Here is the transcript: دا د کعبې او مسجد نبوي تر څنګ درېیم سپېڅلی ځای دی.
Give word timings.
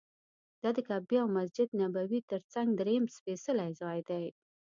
دا 0.61 0.69
د 0.75 0.79
کعبې 0.87 1.17
او 1.23 1.27
مسجد 1.37 1.67
نبوي 1.81 2.19
تر 2.31 2.41
څنګ 2.53 2.67
درېیم 2.79 3.05
سپېڅلی 3.15 3.69
ځای 3.81 3.99
دی. 4.09 4.25